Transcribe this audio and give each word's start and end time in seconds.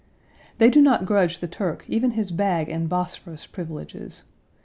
They 0.57 0.71
do 0.71 0.81
not 0.81 1.05
grudge 1.05 1.41
the 1.41 1.47
Turk 1.47 1.85
even 1.87 2.09
his 2.17 2.31
bag 2.31 2.69
and 2.69 2.89
Bosphorus 2.89 3.45
privileges. 3.45 4.23